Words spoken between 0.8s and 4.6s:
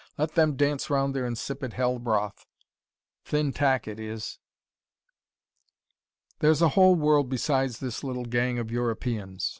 round their insipid hell broth. Thin tack it is.